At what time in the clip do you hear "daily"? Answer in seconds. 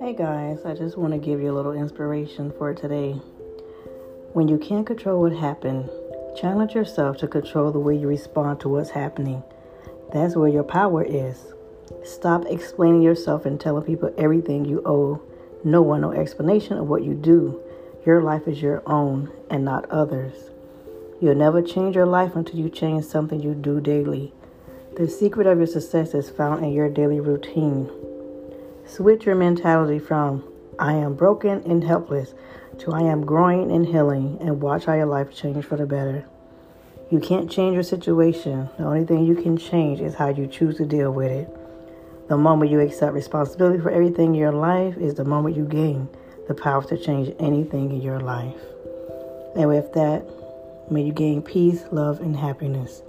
23.80-24.32, 26.88-27.20